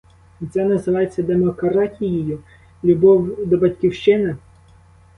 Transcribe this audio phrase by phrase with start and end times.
[0.41, 2.39] І це називається демократією,
[2.83, 4.37] любов до батьківщини?